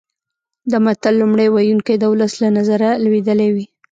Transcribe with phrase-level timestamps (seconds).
[0.71, 3.65] د متل لومړی ویونکی د ولس له نظره لویدلی وي